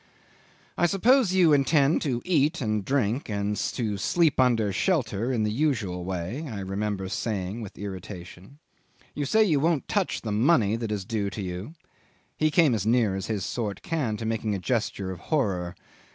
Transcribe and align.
'"I 0.79 0.87
suppose 0.87 1.31
you 1.33 1.53
intend 1.53 2.01
to 2.01 2.23
eat 2.25 2.59
and 2.59 2.83
drink 2.83 3.29
and 3.29 3.55
to 3.55 3.97
sleep 3.97 4.39
under 4.39 4.73
shelter 4.73 5.31
in 5.31 5.43
the 5.43 5.51
usual 5.51 6.03
way," 6.03 6.47
I 6.49 6.61
remember 6.61 7.07
saying 7.07 7.61
with 7.61 7.77
irritation. 7.77 8.57
"You 9.13 9.25
say 9.25 9.43
you 9.43 9.59
won't 9.59 9.87
touch 9.87 10.21
the 10.21 10.31
money 10.31 10.75
that 10.75 10.91
is 10.91 11.05
due 11.05 11.29
to 11.29 11.41
you."... 11.43 11.75
He 12.35 12.49
came 12.49 12.73
as 12.73 12.83
near 12.83 13.15
as 13.15 13.27
his 13.27 13.45
sort 13.45 13.83
can 13.83 14.17
to 14.17 14.25
making 14.25 14.55
a 14.55 14.57
gesture 14.57 15.11
of 15.11 15.19
horror. 15.29 15.75